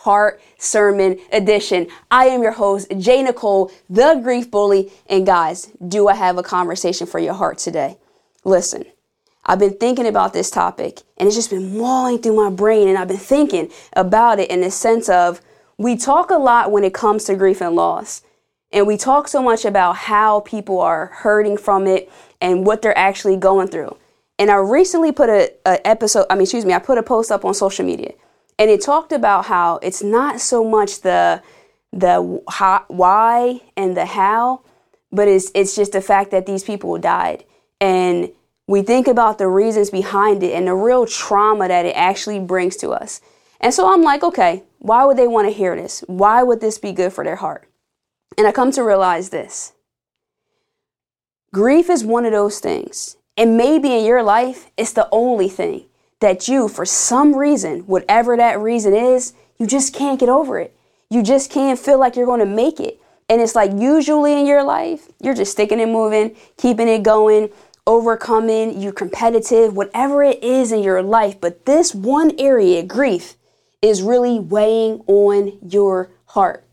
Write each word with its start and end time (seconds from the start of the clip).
Heart 0.00 0.40
Sermon 0.56 1.18
Edition. 1.30 1.86
I 2.10 2.24
am 2.26 2.42
your 2.42 2.52
host, 2.52 2.90
J. 2.98 3.22
Nicole, 3.22 3.70
the 3.90 4.18
Grief 4.22 4.50
Bully. 4.50 4.90
And 5.06 5.26
guys, 5.26 5.70
do 5.86 6.08
I 6.08 6.14
have 6.14 6.38
a 6.38 6.42
conversation 6.42 7.06
for 7.06 7.18
your 7.18 7.34
heart 7.34 7.58
today? 7.58 7.98
Listen, 8.42 8.84
I've 9.44 9.58
been 9.58 9.76
thinking 9.76 10.06
about 10.06 10.32
this 10.32 10.50
topic 10.50 11.02
and 11.18 11.26
it's 11.26 11.36
just 11.36 11.50
been 11.50 11.76
mulling 11.76 12.18
through 12.18 12.36
my 12.36 12.48
brain. 12.48 12.88
And 12.88 12.96
I've 12.96 13.08
been 13.08 13.18
thinking 13.18 13.70
about 13.92 14.38
it 14.38 14.50
in 14.50 14.62
the 14.62 14.70
sense 14.70 15.10
of 15.10 15.42
we 15.76 15.98
talk 15.98 16.30
a 16.30 16.38
lot 16.38 16.72
when 16.72 16.82
it 16.82 16.94
comes 16.94 17.24
to 17.24 17.34
grief 17.34 17.60
and 17.60 17.76
loss. 17.76 18.22
And 18.72 18.86
we 18.86 18.96
talk 18.96 19.28
so 19.28 19.42
much 19.42 19.66
about 19.66 19.96
how 19.96 20.40
people 20.40 20.80
are 20.80 21.08
hurting 21.08 21.58
from 21.58 21.86
it 21.86 22.10
and 22.40 22.64
what 22.64 22.80
they're 22.80 22.96
actually 22.96 23.36
going 23.36 23.68
through. 23.68 23.98
And 24.38 24.50
I 24.50 24.54
recently 24.54 25.12
put 25.12 25.28
a, 25.28 25.52
episode, 25.86 26.24
I 26.30 26.36
mean, 26.36 26.42
excuse 26.44 26.64
me, 26.64 26.72
I 26.72 26.78
put 26.78 26.96
a 26.96 27.02
post 27.02 27.30
up 27.30 27.44
on 27.44 27.52
social 27.52 27.84
media 27.84 28.14
and 28.60 28.70
it 28.70 28.82
talked 28.82 29.10
about 29.10 29.46
how 29.46 29.78
it's 29.82 30.02
not 30.02 30.40
so 30.40 30.62
much 30.62 31.00
the 31.00 31.42
the 31.92 32.40
how, 32.48 32.84
why 32.86 33.62
and 33.76 33.96
the 33.96 34.04
how, 34.04 34.60
but 35.10 35.26
it's 35.26 35.50
it's 35.54 35.74
just 35.74 35.92
the 35.92 36.02
fact 36.02 36.30
that 36.30 36.46
these 36.46 36.62
people 36.62 36.96
died, 36.98 37.44
and 37.80 38.30
we 38.68 38.82
think 38.82 39.08
about 39.08 39.38
the 39.38 39.48
reasons 39.48 39.90
behind 39.90 40.42
it 40.42 40.52
and 40.52 40.68
the 40.68 40.74
real 40.74 41.06
trauma 41.06 41.66
that 41.66 41.86
it 41.86 41.96
actually 41.96 42.38
brings 42.38 42.76
to 42.76 42.90
us. 42.90 43.20
And 43.60 43.74
so 43.74 43.92
I'm 43.92 44.02
like, 44.02 44.22
okay, 44.22 44.62
why 44.78 45.04
would 45.04 45.16
they 45.16 45.26
want 45.26 45.48
to 45.48 45.54
hear 45.54 45.74
this? 45.74 46.04
Why 46.06 46.42
would 46.42 46.60
this 46.60 46.78
be 46.78 46.92
good 46.92 47.12
for 47.12 47.24
their 47.24 47.36
heart? 47.36 47.66
And 48.38 48.46
I 48.46 48.52
come 48.52 48.70
to 48.72 48.84
realize 48.84 49.30
this. 49.30 49.72
Grief 51.52 51.90
is 51.90 52.04
one 52.04 52.24
of 52.24 52.32
those 52.32 52.60
things. 52.60 53.16
And 53.36 53.56
maybe 53.56 53.92
in 53.92 54.04
your 54.04 54.22
life, 54.22 54.70
it's 54.76 54.92
the 54.92 55.08
only 55.10 55.48
thing 55.48 55.86
that 56.20 56.48
you, 56.48 56.68
for 56.68 56.84
some 56.84 57.34
reason, 57.34 57.80
whatever 57.80 58.36
that 58.36 58.60
reason 58.60 58.94
is, 58.94 59.32
you 59.58 59.66
just 59.66 59.94
can't 59.94 60.20
get 60.20 60.28
over 60.28 60.58
it. 60.58 60.76
You 61.10 61.22
just 61.22 61.50
can't 61.50 61.78
feel 61.78 61.98
like 61.98 62.16
you're 62.16 62.26
going 62.26 62.40
to 62.40 62.46
make 62.46 62.78
it. 62.78 63.00
And 63.28 63.40
it's 63.40 63.54
like 63.54 63.72
usually 63.74 64.38
in 64.38 64.46
your 64.46 64.62
life, 64.62 65.08
you're 65.20 65.34
just 65.34 65.52
sticking 65.52 65.80
and 65.80 65.92
moving, 65.92 66.36
keeping 66.56 66.88
it 66.88 67.02
going, 67.02 67.50
overcoming, 67.86 68.80
you're 68.80 68.92
competitive, 68.92 69.74
whatever 69.76 70.22
it 70.22 70.42
is 70.42 70.72
in 70.72 70.82
your 70.82 71.02
life. 71.02 71.40
But 71.40 71.64
this 71.66 71.94
one 71.94 72.32
area, 72.38 72.82
grief, 72.82 73.36
is 73.82 74.02
really 74.02 74.38
weighing 74.38 75.02
on 75.06 75.58
your 75.62 76.10
heart. 76.26 76.64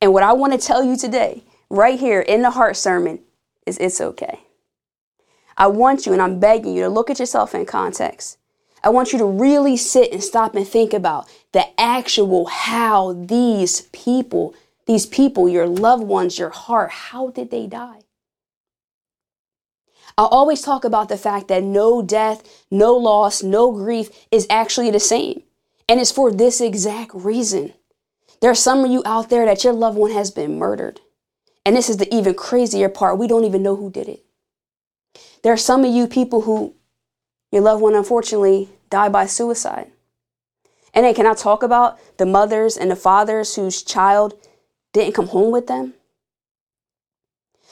And 0.00 0.12
what 0.12 0.22
I 0.22 0.32
want 0.32 0.52
to 0.52 0.58
tell 0.58 0.82
you 0.82 0.96
today, 0.96 1.42
right 1.70 1.98
here 1.98 2.20
in 2.20 2.42
the 2.42 2.50
heart 2.50 2.76
sermon, 2.76 3.20
is 3.66 3.78
it's 3.78 4.00
okay. 4.00 4.40
I 5.56 5.66
want 5.68 6.06
you, 6.06 6.12
and 6.12 6.22
I'm 6.22 6.38
begging 6.38 6.74
you 6.74 6.82
to 6.82 6.88
look 6.88 7.10
at 7.10 7.18
yourself 7.18 7.54
in 7.54 7.66
context. 7.66 8.38
I 8.86 8.88
want 8.90 9.12
you 9.12 9.18
to 9.18 9.24
really 9.24 9.76
sit 9.76 10.12
and 10.12 10.22
stop 10.22 10.54
and 10.54 10.64
think 10.66 10.94
about 10.94 11.28
the 11.50 11.64
actual 11.76 12.46
how 12.46 13.14
these 13.14 13.80
people, 13.92 14.54
these 14.86 15.06
people, 15.06 15.48
your 15.48 15.66
loved 15.66 16.04
ones, 16.04 16.38
your 16.38 16.50
heart, 16.50 16.92
how 16.92 17.30
did 17.30 17.50
they 17.50 17.66
die? 17.66 18.02
I 20.16 20.22
always 20.22 20.62
talk 20.62 20.84
about 20.84 21.08
the 21.08 21.16
fact 21.16 21.48
that 21.48 21.64
no 21.64 22.00
death, 22.00 22.64
no 22.70 22.94
loss, 22.94 23.42
no 23.42 23.72
grief 23.72 24.08
is 24.30 24.46
actually 24.48 24.92
the 24.92 25.00
same. 25.00 25.42
And 25.88 25.98
it's 25.98 26.12
for 26.12 26.30
this 26.30 26.60
exact 26.60 27.10
reason. 27.12 27.74
There 28.40 28.52
are 28.52 28.54
some 28.54 28.84
of 28.84 28.90
you 28.92 29.02
out 29.04 29.30
there 29.30 29.46
that 29.46 29.64
your 29.64 29.72
loved 29.72 29.98
one 29.98 30.12
has 30.12 30.30
been 30.30 30.60
murdered. 30.60 31.00
And 31.64 31.74
this 31.74 31.90
is 31.90 31.96
the 31.96 32.14
even 32.14 32.34
crazier 32.34 32.88
part. 32.88 33.18
We 33.18 33.26
don't 33.26 33.44
even 33.44 33.64
know 33.64 33.74
who 33.74 33.90
did 33.90 34.08
it. 34.08 34.24
There 35.42 35.52
are 35.52 35.56
some 35.56 35.84
of 35.84 35.92
you 35.92 36.06
people 36.06 36.42
who 36.42 36.76
your 37.52 37.62
loved 37.62 37.82
one, 37.82 37.94
unfortunately, 37.94 38.68
died 38.90 39.12
by 39.12 39.26
suicide. 39.26 39.90
And 40.94 41.04
then, 41.04 41.14
can 41.14 41.26
I 41.26 41.34
talk 41.34 41.62
about 41.62 41.98
the 42.16 42.26
mothers 42.26 42.76
and 42.76 42.90
the 42.90 42.96
fathers 42.96 43.54
whose 43.54 43.82
child 43.82 44.34
didn't 44.92 45.14
come 45.14 45.28
home 45.28 45.52
with 45.52 45.66
them? 45.66 45.94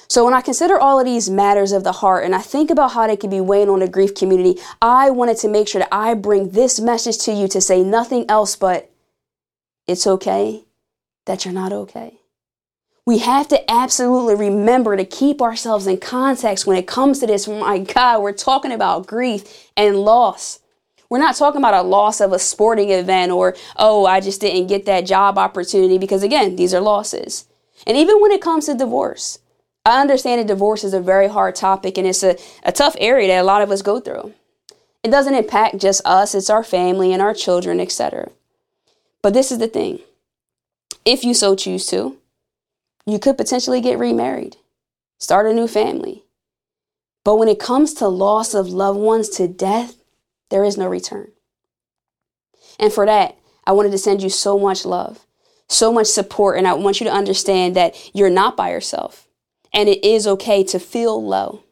So, 0.09 0.25
when 0.25 0.35
I 0.35 0.43
consider 0.43 0.79
all 0.79 1.01
of 1.01 1.07
these 1.07 1.31
matters 1.31 1.73
of 1.73 1.85
the 1.85 1.93
heart 1.93 2.25
and 2.25 2.35
I 2.35 2.41
think 2.41 2.71
about 2.71 2.93
how 2.93 3.07
they 3.07 3.17
could 3.17 3.31
be 3.31 3.41
weighing 3.41 3.71
on 3.71 3.79
the 3.79 3.89
grief 3.89 4.15
community, 4.15 4.61
I 4.83 5.11
wanted 5.11 5.39
to 5.39 5.49
make 5.49 5.69
sure 5.69 5.81
that 5.81 5.89
I 5.91 6.15
bring 6.15 6.51
this 6.51 6.79
message 6.79 7.19
to 7.25 7.33
you 7.33 7.49
to 7.49 7.61
say 7.61 7.83
nothing 7.83 8.27
else 8.29 8.57
but 8.57 8.91
it's 9.87 10.07
okay 10.07 10.65
that 11.27 11.45
you're 11.45 11.55
not 11.55 11.73
okay. 11.73 12.19
We 13.07 13.19
have 13.19 13.49
to 13.49 13.71
absolutely 13.71 14.35
remember 14.35 14.97
to 14.97 15.05
keep 15.05 15.43
ourselves 15.43 15.87
in 15.87 15.99
context 15.99 16.67
when 16.67 16.77
it 16.77 16.87
comes 16.87 17.19
to 17.19 17.27
this. 17.27 17.47
Oh 17.47 17.59
my 17.59 17.79
God, 17.79 18.23
we're 18.23 18.33
talking 18.33 18.73
about 18.73 19.07
grief 19.07 19.71
and 19.77 19.97
loss. 19.97 20.61
We're 21.15 21.21
not 21.21 21.37
talking 21.37 21.61
about 21.61 21.75
a 21.75 21.83
loss 21.83 22.21
of 22.21 22.33
a 22.33 22.41
sporting 22.41 22.91
event 22.91 23.31
or, 23.31 23.55
oh, 23.77 24.05
I 24.05 24.19
just 24.19 24.41
didn't 24.41 24.67
get 24.67 24.85
that 24.87 25.07
job 25.07 25.39
opportunity 25.39 25.97
because, 25.97 26.25
again, 26.25 26.57
these 26.57 26.75
are 26.75 26.81
losses. 26.81 27.47
And 27.87 27.97
even 27.97 28.21
when 28.21 28.33
it 28.33 28.43
comes 28.43 28.67
to 28.67 28.75
divorce, 28.75 29.39
I 29.87 30.01
understand 30.01 30.41
that 30.41 30.49
divorce 30.49 30.83
is 30.83 30.93
a 30.93 30.99
very 30.99 31.29
hard 31.29 31.55
topic 31.55 31.99
and 31.99 32.07
it's 32.09 32.25
a, 32.25 32.37
a 32.65 32.73
tough 32.73 32.97
area 32.99 33.29
that 33.29 33.43
a 33.43 33.45
lot 33.45 33.63
of 33.63 33.71
us 33.71 33.81
go 33.81 34.01
through. 34.01 34.35
It 35.05 35.13
doesn't 35.13 35.37
impact 35.37 35.79
just 35.79 36.05
us, 36.05 36.35
it's 36.35 36.51
our 36.51 36.65
family 36.65 37.13
and 37.13 37.23
our 37.23 37.33
children, 37.33 37.79
etc. 37.79 38.33
But 39.23 39.35
this 39.35 39.53
is 39.53 39.59
the 39.59 39.69
thing 39.69 40.01
if 41.05 41.23
you 41.23 41.33
so 41.33 41.55
choose 41.55 41.87
to, 41.87 42.17
you 43.07 43.21
could 43.21 43.39
potentially 43.39 43.81
get 43.81 44.01
remarried, 44.01 44.57
start 45.21 45.47
a 45.47 45.55
new 45.55 45.69
family. 45.69 46.25
But 47.23 47.37
when 47.37 47.47
it 47.47 47.61
comes 47.61 47.95
to 47.95 48.09
loss 48.09 48.53
of 48.53 48.67
loved 48.67 48.99
ones 48.99 49.29
to 49.29 49.47
death, 49.47 49.95
there 50.55 50.63
is 50.63 50.79
no 50.79 50.87
return. 50.87 51.33
And 52.79 52.93
for 52.93 53.05
that, 53.07 53.37
I 53.67 53.73
wanted 53.73 53.91
to 53.91 53.99
send 53.99 54.23
you 54.23 54.29
so 54.29 54.57
much 54.57 54.85
love, 54.85 55.27
so 55.69 55.93
much 55.93 56.07
support, 56.07 56.57
and 56.57 56.69
I 56.69 56.75
want 56.75 57.01
you 57.01 57.07
to 57.07 57.13
understand 57.13 57.75
that 57.75 57.97
you're 58.15 58.31
not 58.31 58.57
by 58.57 58.71
yourself. 58.71 59.27
And 59.73 59.89
it 59.89 60.05
is 60.05 60.29
okay 60.29 60.63
to 60.63 60.79
feel 60.79 61.21
low. 61.21 61.65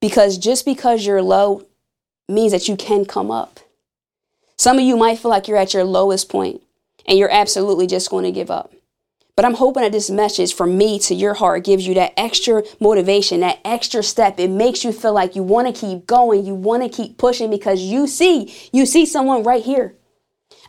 Because 0.00 0.38
just 0.38 0.64
because 0.64 1.04
you're 1.04 1.20
low 1.20 1.66
means 2.28 2.52
that 2.52 2.68
you 2.68 2.76
can 2.76 3.06
come 3.06 3.28
up. 3.28 3.58
Some 4.56 4.78
of 4.78 4.84
you 4.84 4.96
might 4.96 5.18
feel 5.18 5.32
like 5.32 5.48
you're 5.48 5.56
at 5.56 5.74
your 5.74 5.82
lowest 5.82 6.28
point 6.28 6.62
and 7.06 7.18
you're 7.18 7.32
absolutely 7.32 7.88
just 7.88 8.08
going 8.08 8.24
to 8.24 8.30
give 8.30 8.52
up. 8.52 8.72
But 9.40 9.46
I'm 9.46 9.54
hoping 9.54 9.84
that 9.84 9.92
this 9.92 10.10
message 10.10 10.52
from 10.52 10.76
me 10.76 10.98
to 10.98 11.14
your 11.14 11.32
heart 11.32 11.64
gives 11.64 11.86
you 11.86 11.94
that 11.94 12.12
extra 12.14 12.62
motivation, 12.78 13.40
that 13.40 13.58
extra 13.64 14.02
step. 14.02 14.38
It 14.38 14.50
makes 14.50 14.84
you 14.84 14.92
feel 14.92 15.14
like 15.14 15.34
you 15.34 15.42
want 15.42 15.66
to 15.66 15.80
keep 15.80 16.06
going, 16.06 16.44
you 16.44 16.54
want 16.54 16.82
to 16.82 16.90
keep 16.90 17.16
pushing 17.16 17.48
because 17.48 17.80
you 17.80 18.06
see, 18.06 18.54
you 18.70 18.84
see 18.84 19.06
someone 19.06 19.42
right 19.42 19.64
here. 19.64 19.96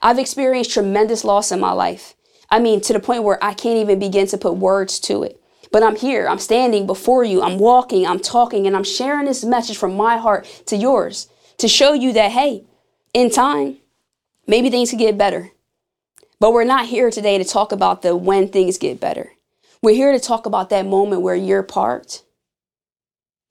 I've 0.01 0.19
experienced 0.19 0.71
tremendous 0.71 1.25
loss 1.25 1.51
in 1.51 1.59
my 1.59 1.73
life. 1.73 2.15
I 2.49 2.59
mean, 2.59 2.79
to 2.83 2.93
the 2.93 3.01
point 3.01 3.23
where 3.23 3.43
I 3.43 3.53
can't 3.53 3.77
even 3.77 3.99
begin 3.99 4.27
to 4.27 4.37
put 4.37 4.55
words 4.55 5.01
to 5.01 5.23
it. 5.23 5.43
But 5.73 5.83
I'm 5.83 5.97
here, 5.97 6.29
I'm 6.29 6.39
standing 6.39 6.87
before 6.87 7.25
you, 7.25 7.41
I'm 7.41 7.59
walking, 7.59 8.07
I'm 8.07 8.21
talking, 8.21 8.67
and 8.67 8.77
I'm 8.77 8.85
sharing 8.85 9.25
this 9.25 9.43
message 9.43 9.75
from 9.75 9.97
my 9.97 10.15
heart 10.15 10.45
to 10.67 10.77
yours 10.77 11.27
to 11.57 11.67
show 11.67 11.91
you 11.91 12.13
that, 12.13 12.31
hey, 12.31 12.63
in 13.13 13.31
time, 13.31 13.79
maybe 14.47 14.69
things 14.69 14.91
could 14.91 14.99
get 14.99 15.17
better. 15.17 15.51
But 16.41 16.53
we're 16.53 16.63
not 16.63 16.87
here 16.87 17.11
today 17.11 17.37
to 17.37 17.43
talk 17.43 17.71
about 17.71 18.01
the 18.01 18.15
when 18.15 18.47
things 18.47 18.79
get 18.79 18.99
better. 18.99 19.31
We're 19.83 19.93
here 19.93 20.11
to 20.11 20.19
talk 20.19 20.47
about 20.47 20.71
that 20.71 20.87
moment 20.87 21.21
where 21.21 21.35
you're 21.35 21.61
parked, 21.61 22.23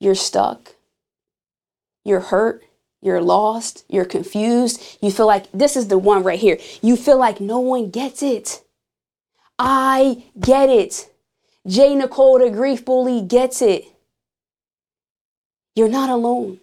you're 0.00 0.16
stuck, 0.16 0.74
you're 2.04 2.18
hurt, 2.18 2.64
you're 3.00 3.22
lost, 3.22 3.84
you're 3.88 4.04
confused. 4.04 4.98
You 5.00 5.12
feel 5.12 5.28
like 5.28 5.46
this 5.52 5.76
is 5.76 5.86
the 5.86 5.98
one 5.98 6.24
right 6.24 6.40
here. 6.40 6.58
You 6.82 6.96
feel 6.96 7.16
like 7.16 7.40
no 7.40 7.60
one 7.60 7.90
gets 7.90 8.24
it. 8.24 8.64
I 9.56 10.24
get 10.40 10.68
it. 10.68 11.08
J. 11.68 11.94
Nicole, 11.94 12.40
the 12.40 12.50
grief 12.50 12.84
bully, 12.84 13.22
gets 13.22 13.62
it. 13.62 13.84
You're 15.76 15.88
not 15.88 16.10
alone. 16.10 16.58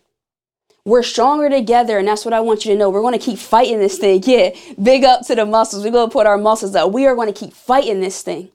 We're 0.88 1.04
stronger 1.04 1.50
together, 1.50 1.98
and 1.98 2.08
that's 2.08 2.24
what 2.24 2.34
I 2.34 2.40
want 2.40 2.64
you 2.64 2.72
to 2.72 2.78
know. 2.78 2.90
We're 2.90 3.02
going 3.02 3.12
to 3.12 3.20
keep 3.20 3.40
fighting 3.40 3.80
this 3.80 3.98
thing. 3.98 4.24
Yeah, 4.26 4.52
big 4.82 5.04
up 5.04 5.28
to 5.28 5.36
the 5.36 5.46
muscles. 5.46 5.84
We're 5.84 5.92
going 5.92 6.08
to 6.08 6.14
put 6.14 6.26
our 6.26 6.38
muscles 6.38 6.76
up. 6.76 6.94
We 6.94 7.06
are 7.06 7.14
going 7.14 7.28
to 7.28 7.38
keep 7.38 7.52
fighting 7.52 8.00
this 8.00 8.22
thing. 8.22 8.52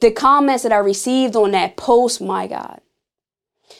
The 0.00 0.10
comments 0.10 0.62
that 0.64 0.72
I 0.72 0.76
received 0.76 1.34
on 1.34 1.52
that 1.52 1.78
post, 1.78 2.20
my 2.20 2.46
God. 2.46 2.82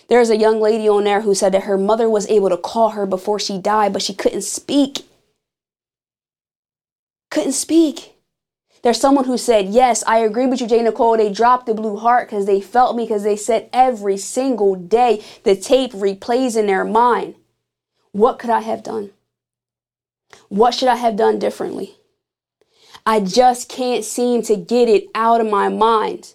There's 0.09 0.31
a 0.31 0.37
young 0.38 0.62
lady 0.62 0.88
on 0.88 1.05
there 1.05 1.21
who 1.21 1.35
said 1.35 1.53
that 1.53 1.65
her 1.65 1.77
mother 1.77 2.09
was 2.09 2.27
able 2.31 2.49
to 2.49 2.56
call 2.56 2.91
her 2.91 3.05
before 3.05 3.38
she 3.38 3.59
died, 3.59 3.93
but 3.93 4.00
she 4.00 4.15
couldn't 4.15 4.41
speak. 4.41 5.00
Couldn't 7.31 7.53
speak. 7.53 8.16
There's 8.87 9.00
someone 9.00 9.25
who 9.25 9.37
said, 9.37 9.71
Yes, 9.71 10.05
I 10.06 10.19
agree 10.19 10.47
with 10.47 10.61
you, 10.61 10.69
J. 10.69 10.81
Nicole. 10.81 11.17
They 11.17 11.33
dropped 11.33 11.67
the 11.67 11.75
blue 11.75 11.97
heart 11.97 12.29
because 12.29 12.47
they 12.47 12.61
felt 12.61 12.94
me, 12.94 13.03
because 13.03 13.25
they 13.25 13.35
said 13.35 13.69
every 13.73 14.17
single 14.17 14.77
day 14.77 15.25
the 15.43 15.56
tape 15.56 15.91
replays 15.91 16.56
in 16.56 16.69
their 16.69 16.85
mind. 16.85 17.35
What 18.12 18.38
could 18.38 18.50
I 18.50 18.61
have 18.61 18.85
done? 18.85 19.11
What 20.50 20.73
should 20.73 20.87
I 20.87 20.94
have 20.94 21.17
done 21.17 21.41
differently? 21.41 21.97
I 23.05 23.19
just 23.19 23.69
can't 23.69 24.05
seem 24.05 24.43
to 24.43 24.55
get 24.55 24.88
it 24.88 25.09
out 25.17 25.41
of 25.41 25.50
my 25.50 25.69
mind. 25.69 26.35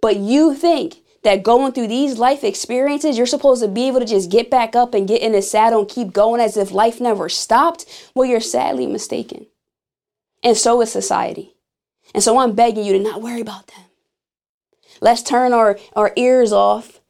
But 0.00 0.16
you 0.16 0.54
think 0.54 1.02
that 1.22 1.42
going 1.42 1.72
through 1.72 1.88
these 1.88 2.16
life 2.16 2.44
experiences, 2.44 3.18
you're 3.18 3.26
supposed 3.26 3.60
to 3.60 3.68
be 3.68 3.88
able 3.88 4.00
to 4.00 4.06
just 4.06 4.30
get 4.30 4.50
back 4.50 4.74
up 4.74 4.94
and 4.94 5.06
get 5.06 5.20
in 5.20 5.32
the 5.32 5.42
saddle 5.42 5.80
and 5.80 5.88
keep 5.90 6.14
going 6.14 6.40
as 6.40 6.56
if 6.56 6.72
life 6.72 6.98
never 6.98 7.28
stopped? 7.28 8.10
Well, 8.14 8.26
you're 8.26 8.40
sadly 8.40 8.86
mistaken. 8.86 9.48
And 10.42 10.56
so 10.56 10.80
is 10.80 10.90
society. 10.90 11.56
And 12.14 12.22
so 12.22 12.38
I'm 12.38 12.54
begging 12.54 12.84
you 12.84 12.92
to 12.94 12.98
not 12.98 13.22
worry 13.22 13.40
about 13.40 13.68
them. 13.68 13.84
Let's 15.00 15.22
turn 15.22 15.52
our, 15.52 15.78
our 15.94 16.12
ears 16.16 16.52
off 16.52 17.00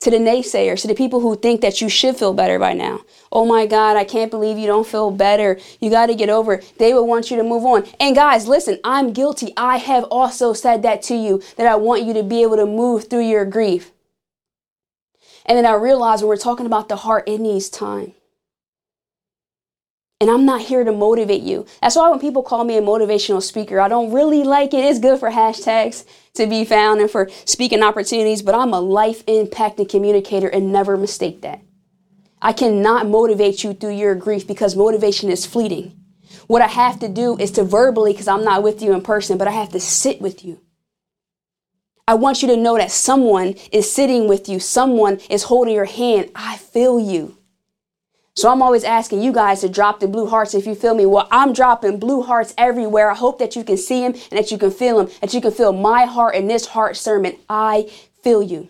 to 0.00 0.10
the 0.10 0.18
naysayers, 0.18 0.80
to 0.80 0.88
the 0.88 0.94
people 0.94 1.20
who 1.20 1.36
think 1.36 1.60
that 1.60 1.80
you 1.80 1.88
should 1.88 2.16
feel 2.16 2.34
better 2.34 2.58
by 2.58 2.72
now. 2.72 3.00
Oh 3.30 3.46
my 3.46 3.66
God, 3.66 3.96
I 3.96 4.02
can't 4.02 4.32
believe 4.32 4.58
you 4.58 4.66
don't 4.66 4.86
feel 4.86 5.12
better. 5.12 5.58
You 5.80 5.90
got 5.90 6.06
to 6.06 6.16
get 6.16 6.28
over 6.28 6.54
it. 6.54 6.72
They 6.78 6.92
would 6.92 7.04
want 7.04 7.30
you 7.30 7.36
to 7.36 7.44
move 7.44 7.64
on. 7.64 7.86
And 8.00 8.16
guys, 8.16 8.48
listen, 8.48 8.80
I'm 8.82 9.12
guilty. 9.12 9.52
I 9.56 9.76
have 9.76 10.04
also 10.04 10.54
said 10.54 10.82
that 10.82 11.02
to 11.02 11.14
you 11.14 11.40
that 11.56 11.68
I 11.68 11.76
want 11.76 12.02
you 12.02 12.12
to 12.14 12.24
be 12.24 12.42
able 12.42 12.56
to 12.56 12.66
move 12.66 13.08
through 13.08 13.28
your 13.28 13.44
grief. 13.44 13.92
And 15.46 15.56
then 15.56 15.66
I 15.66 15.74
realized 15.74 16.22
when 16.22 16.28
we're 16.28 16.36
talking 16.36 16.66
about 16.66 16.88
the 16.88 16.96
heart, 16.96 17.28
it 17.28 17.38
needs 17.38 17.70
time. 17.70 18.14
And 20.22 20.30
I'm 20.30 20.46
not 20.46 20.60
here 20.60 20.84
to 20.84 20.92
motivate 20.92 21.42
you. 21.42 21.66
That's 21.80 21.96
why 21.96 22.08
when 22.08 22.20
people 22.20 22.44
call 22.44 22.62
me 22.62 22.76
a 22.76 22.80
motivational 22.80 23.42
speaker, 23.42 23.80
I 23.80 23.88
don't 23.88 24.12
really 24.12 24.44
like 24.44 24.72
it. 24.72 24.84
It's 24.84 25.00
good 25.00 25.18
for 25.18 25.30
hashtags 25.30 26.04
to 26.34 26.46
be 26.46 26.64
found 26.64 27.00
and 27.00 27.10
for 27.10 27.28
speaking 27.44 27.82
opportunities, 27.82 28.40
but 28.40 28.54
I'm 28.54 28.72
a 28.72 28.78
life 28.78 29.26
impacting 29.26 29.88
communicator 29.88 30.46
and 30.46 30.70
never 30.70 30.96
mistake 30.96 31.42
that. 31.42 31.60
I 32.40 32.52
cannot 32.52 33.08
motivate 33.08 33.64
you 33.64 33.74
through 33.74 33.96
your 33.96 34.14
grief 34.14 34.46
because 34.46 34.76
motivation 34.76 35.28
is 35.28 35.44
fleeting. 35.44 35.98
What 36.46 36.62
I 36.62 36.68
have 36.68 37.00
to 37.00 37.08
do 37.08 37.36
is 37.38 37.50
to 37.52 37.64
verbally, 37.64 38.12
because 38.12 38.28
I'm 38.28 38.44
not 38.44 38.62
with 38.62 38.80
you 38.80 38.92
in 38.92 39.00
person, 39.00 39.38
but 39.38 39.48
I 39.48 39.50
have 39.50 39.70
to 39.70 39.80
sit 39.80 40.20
with 40.20 40.44
you. 40.44 40.60
I 42.06 42.14
want 42.14 42.42
you 42.42 42.48
to 42.48 42.56
know 42.56 42.76
that 42.76 42.92
someone 42.92 43.56
is 43.72 43.92
sitting 43.92 44.28
with 44.28 44.48
you, 44.48 44.60
someone 44.60 45.18
is 45.28 45.42
holding 45.42 45.74
your 45.74 45.86
hand. 45.86 46.30
I 46.36 46.58
feel 46.58 47.00
you. 47.00 47.38
So 48.34 48.50
I'm 48.50 48.62
always 48.62 48.84
asking 48.84 49.22
you 49.22 49.32
guys 49.32 49.60
to 49.60 49.68
drop 49.68 50.00
the 50.00 50.08
blue 50.08 50.26
hearts 50.26 50.54
if 50.54 50.66
you 50.66 50.74
feel 50.74 50.94
me. 50.94 51.04
Well, 51.04 51.28
I'm 51.30 51.52
dropping 51.52 51.98
blue 51.98 52.22
hearts 52.22 52.54
everywhere. 52.56 53.10
I 53.10 53.14
hope 53.14 53.38
that 53.38 53.54
you 53.56 53.62
can 53.62 53.76
see 53.76 54.00
them 54.00 54.14
and 54.14 54.38
that 54.38 54.50
you 54.50 54.56
can 54.56 54.70
feel 54.70 54.98
them, 54.98 55.14
that 55.20 55.34
you 55.34 55.40
can 55.40 55.52
feel 55.52 55.72
my 55.72 56.06
heart 56.06 56.34
in 56.34 56.46
this 56.48 56.66
heart 56.66 56.96
sermon. 56.96 57.36
I 57.48 57.90
feel 58.22 58.42
you. 58.42 58.68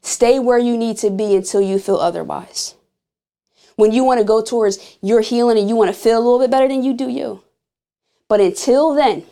Stay 0.00 0.38
where 0.38 0.58
you 0.58 0.76
need 0.78 0.96
to 0.98 1.10
be 1.10 1.34
until 1.34 1.60
you 1.60 1.78
feel 1.78 1.96
otherwise. 1.96 2.74
When 3.76 3.92
you 3.92 4.04
want 4.04 4.18
to 4.18 4.24
go 4.24 4.42
towards 4.42 4.96
your 5.02 5.20
healing 5.20 5.58
and 5.58 5.68
you 5.68 5.76
want 5.76 5.94
to 5.94 6.00
feel 6.00 6.18
a 6.18 6.22
little 6.22 6.38
bit 6.38 6.50
better 6.50 6.68
than 6.68 6.84
you 6.84 6.94
do 6.94 7.08
you. 7.08 7.42
But 8.28 8.40
until 8.40 8.94
then, 8.94 9.24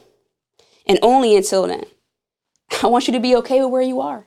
and 0.87 0.99
only 1.01 1.37
until 1.37 1.67
then, 1.67 1.85
I 2.83 2.89
want 2.89 3.07
you 3.07 3.15
to 3.15 3.21
be 3.21 3.37
okay 3.37 3.63
with 3.63 3.71
where 3.71 3.83
you 3.83 4.01
are. 4.01 4.27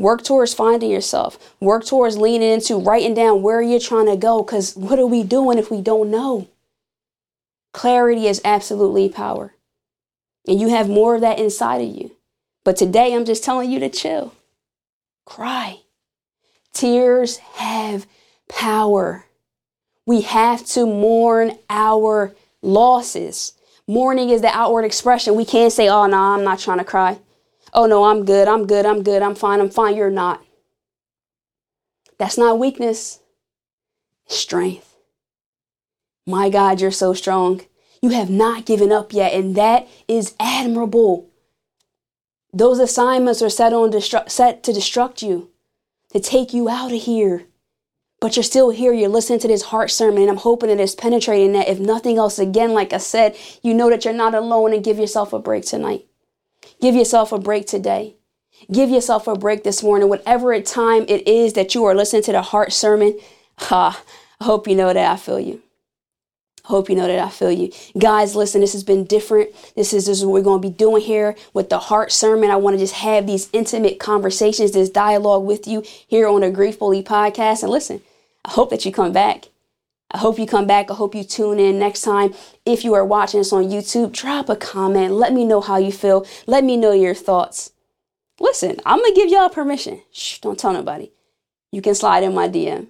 Work 0.00 0.24
towards 0.24 0.54
finding 0.54 0.90
yourself. 0.90 1.54
Work 1.60 1.84
towards 1.84 2.16
leaning 2.16 2.50
into 2.50 2.80
writing 2.80 3.12
down 3.12 3.42
where 3.42 3.60
you're 3.60 3.78
trying 3.78 4.06
to 4.06 4.16
go. 4.16 4.42
Because 4.42 4.74
what 4.74 4.98
are 4.98 5.04
we 5.04 5.22
doing 5.22 5.58
if 5.58 5.70
we 5.70 5.82
don't 5.82 6.10
know? 6.10 6.48
Clarity 7.74 8.26
is 8.26 8.40
absolutely 8.42 9.10
power. 9.10 9.52
And 10.48 10.58
you 10.58 10.70
have 10.70 10.88
more 10.88 11.16
of 11.16 11.20
that 11.20 11.38
inside 11.38 11.82
of 11.82 11.94
you. 11.94 12.16
But 12.64 12.78
today 12.78 13.14
I'm 13.14 13.26
just 13.26 13.44
telling 13.44 13.70
you 13.70 13.78
to 13.78 13.90
chill. 13.90 14.32
Cry. 15.26 15.80
Tears 16.72 17.36
have 17.36 18.06
power. 18.48 19.26
We 20.06 20.22
have 20.22 20.64
to 20.68 20.86
mourn 20.86 21.58
our 21.68 22.34
losses. 22.62 23.52
Mourning 23.86 24.30
is 24.30 24.40
the 24.40 24.48
outward 24.48 24.86
expression. 24.86 25.34
We 25.34 25.44
can't 25.44 25.74
say, 25.74 25.90
oh, 25.90 26.06
no, 26.06 26.16
I'm 26.16 26.42
not 26.42 26.58
trying 26.58 26.78
to 26.78 26.84
cry. 26.84 27.18
Oh 27.72 27.86
no, 27.86 28.04
I'm 28.04 28.24
good, 28.24 28.48
I'm 28.48 28.66
good, 28.66 28.84
I'm 28.84 29.02
good, 29.02 29.22
I'm 29.22 29.34
fine, 29.34 29.60
I'm 29.60 29.70
fine. 29.70 29.96
You're 29.96 30.10
not. 30.10 30.44
That's 32.18 32.36
not 32.36 32.58
weakness, 32.58 33.20
strength. 34.26 34.96
My 36.26 36.50
God, 36.50 36.80
you're 36.80 36.90
so 36.90 37.14
strong. 37.14 37.62
You 38.02 38.10
have 38.10 38.30
not 38.30 38.66
given 38.66 38.92
up 38.92 39.12
yet, 39.12 39.32
and 39.32 39.54
that 39.56 39.88
is 40.08 40.34
admirable. 40.40 41.28
Those 42.52 42.78
assignments 42.78 43.42
are 43.42 43.50
set 43.50 43.72
on 43.72 43.90
destru- 43.90 44.28
set 44.28 44.62
to 44.64 44.72
destruct 44.72 45.22
you, 45.22 45.50
to 46.12 46.20
take 46.20 46.52
you 46.52 46.68
out 46.68 46.92
of 46.92 47.02
here. 47.02 47.46
But 48.20 48.36
you're 48.36 48.42
still 48.42 48.68
here. 48.68 48.92
You're 48.92 49.08
listening 49.08 49.38
to 49.40 49.48
this 49.48 49.62
heart 49.62 49.90
sermon, 49.90 50.22
and 50.22 50.30
I'm 50.30 50.36
hoping 50.36 50.68
that 50.68 50.80
it's 50.80 50.94
penetrating 50.94 51.52
that. 51.52 51.68
If 51.68 51.78
nothing 51.78 52.18
else, 52.18 52.38
again, 52.38 52.74
like 52.74 52.92
I 52.92 52.98
said, 52.98 53.34
you 53.62 53.72
know 53.72 53.88
that 53.88 54.04
you're 54.04 54.12
not 54.12 54.34
alone 54.34 54.74
and 54.74 54.84
give 54.84 54.98
yourself 54.98 55.32
a 55.32 55.38
break 55.38 55.64
tonight. 55.64 56.06
Give 56.80 56.94
yourself 56.94 57.32
a 57.32 57.38
break 57.38 57.66
today. 57.66 58.16
Give 58.70 58.90
yourself 58.90 59.26
a 59.26 59.34
break 59.34 59.64
this 59.64 59.82
morning, 59.82 60.08
whatever 60.08 60.58
time 60.60 61.04
it 61.08 61.26
is 61.26 61.54
that 61.54 61.74
you 61.74 61.84
are 61.84 61.94
listening 61.94 62.22
to 62.24 62.32
the 62.32 62.42
heart 62.42 62.72
sermon. 62.72 63.18
Ha, 63.58 64.02
I 64.40 64.44
hope 64.44 64.68
you 64.68 64.74
know 64.74 64.92
that 64.92 65.10
I 65.10 65.16
feel 65.16 65.40
you. 65.40 65.62
Hope 66.64 66.88
you 66.88 66.94
know 66.94 67.06
that 67.06 67.18
I 67.18 67.30
feel 67.30 67.50
you. 67.50 67.72
Guys, 67.98 68.36
listen, 68.36 68.60
this 68.60 68.74
has 68.74 68.84
been 68.84 69.04
different. 69.04 69.50
This 69.74 69.92
is, 69.92 70.06
this 70.06 70.18
is 70.18 70.24
what 70.24 70.34
we're 70.34 70.42
going 70.42 70.62
to 70.62 70.68
be 70.68 70.74
doing 70.74 71.02
here 71.02 71.34
with 71.52 71.68
the 71.68 71.78
heart 71.78 72.12
sermon. 72.12 72.50
I 72.50 72.56
want 72.56 72.74
to 72.74 72.78
just 72.78 72.94
have 72.94 73.26
these 73.26 73.48
intimate 73.52 73.98
conversations, 73.98 74.72
this 74.72 74.90
dialogue 74.90 75.44
with 75.44 75.66
you 75.66 75.82
here 76.06 76.28
on 76.28 76.42
the 76.42 76.50
Grief 76.50 76.78
Bully 76.78 77.02
podcast. 77.02 77.62
And 77.62 77.72
listen, 77.72 78.02
I 78.44 78.50
hope 78.50 78.70
that 78.70 78.84
you 78.84 78.92
come 78.92 79.12
back. 79.12 79.48
I 80.10 80.18
hope 80.18 80.38
you 80.38 80.46
come 80.46 80.66
back. 80.66 80.90
I 80.90 80.94
hope 80.94 81.14
you 81.14 81.22
tune 81.22 81.58
in 81.58 81.78
next 81.78 82.02
time. 82.02 82.34
If 82.66 82.84
you 82.84 82.94
are 82.94 83.04
watching 83.04 83.40
this 83.40 83.52
on 83.52 83.64
YouTube, 83.64 84.12
drop 84.12 84.48
a 84.48 84.56
comment. 84.56 85.12
Let 85.12 85.32
me 85.32 85.44
know 85.44 85.60
how 85.60 85.76
you 85.76 85.92
feel. 85.92 86.26
Let 86.46 86.64
me 86.64 86.76
know 86.76 86.92
your 86.92 87.14
thoughts. 87.14 87.72
Listen, 88.40 88.76
I'm 88.84 88.98
going 88.98 89.14
to 89.14 89.20
give 89.20 89.30
y'all 89.30 89.48
permission. 89.48 90.02
Shh, 90.12 90.38
don't 90.38 90.58
tell 90.58 90.72
nobody. 90.72 91.10
You 91.70 91.82
can 91.82 91.94
slide 91.94 92.24
in 92.24 92.34
my 92.34 92.48
DM. 92.48 92.88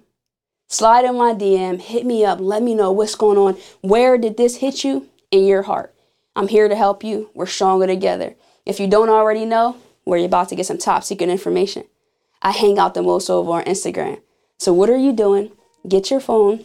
Slide 0.71 1.03
in 1.03 1.17
my 1.17 1.33
DM, 1.33 1.81
hit 1.81 2.05
me 2.05 2.23
up, 2.23 2.39
let 2.39 2.63
me 2.63 2.73
know 2.73 2.93
what's 2.93 3.15
going 3.15 3.37
on. 3.37 3.57
Where 3.81 4.17
did 4.17 4.37
this 4.37 4.55
hit 4.55 4.85
you 4.85 5.09
in 5.29 5.45
your 5.45 5.63
heart? 5.63 5.93
I'm 6.33 6.47
here 6.47 6.69
to 6.69 6.75
help 6.77 7.03
you. 7.03 7.29
We're 7.33 7.45
stronger 7.45 7.85
together. 7.85 8.35
If 8.65 8.79
you 8.79 8.87
don't 8.87 9.09
already 9.09 9.43
know, 9.43 9.75
we're 10.05 10.25
about 10.25 10.47
to 10.47 10.55
get 10.55 10.65
some 10.65 10.77
top 10.77 11.03
secret 11.03 11.29
information. 11.29 11.83
I 12.41 12.51
hang 12.51 12.79
out 12.79 12.93
the 12.93 13.03
most 13.03 13.29
over 13.29 13.51
on 13.51 13.65
Instagram. 13.65 14.21
So, 14.59 14.71
what 14.71 14.89
are 14.89 14.97
you 14.97 15.11
doing? 15.11 15.51
Get 15.85 16.09
your 16.09 16.21
phone, 16.21 16.63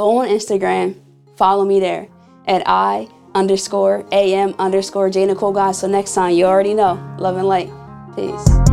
go 0.00 0.16
on 0.16 0.28
Instagram, 0.28 0.98
follow 1.36 1.62
me 1.62 1.78
there 1.78 2.08
at 2.46 2.62
I 2.64 3.06
underscore 3.34 4.06
AM 4.12 4.54
underscore 4.58 5.10
J 5.10 5.26
Nicole 5.26 5.52
guys. 5.52 5.78
So 5.78 5.86
next 5.88 6.14
time 6.14 6.32
you 6.32 6.46
already 6.46 6.72
know. 6.72 6.94
Love 7.18 7.36
and 7.36 7.46
light. 7.46 7.70
Peace. 8.16 8.69